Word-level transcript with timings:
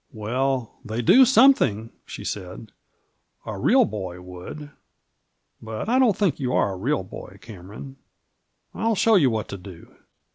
"Well, 0.25 0.73
they 0.83 1.03
do 1.03 1.25
something.!" 1.25 1.91
she 2.07 2.23
said;" 2.23 2.71
a 3.45 3.55
real 3.59 3.85
boy 3.85 4.19
would. 4.19 4.71
But 5.61 5.89
I 5.89 5.99
don't 5.99 6.17
think 6.17 6.39
you 6.39 6.53
are 6.53 6.71
a 6.71 6.75
real 6.75 7.03
boy, 7.03 7.37
Cameron. 7.39 7.97
ril 8.73 8.95
show 8.95 9.13
you 9.13 9.29
what 9.29 9.47
to 9.49 9.57
do. 9.57 9.95